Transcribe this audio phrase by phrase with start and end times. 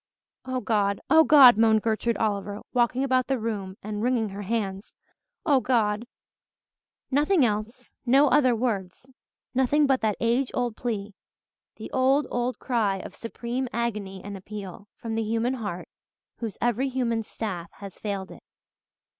[0.45, 4.93] "Oh God Oh God," moaned Gertrude Oliver, walking about the room and wringing her hands,
[5.45, 6.07] "Oh God!"
[7.11, 9.11] Nothing else no other words
[9.53, 11.13] nothing but that age old plea
[11.75, 15.87] the old, old cry of supreme agony and appeal, from the human heart
[16.37, 18.41] whose every human staff has failed it.